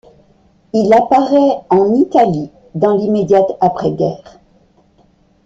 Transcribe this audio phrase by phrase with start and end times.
[0.73, 4.39] Il apparaît en Italie dans l'immédiate après-guerre.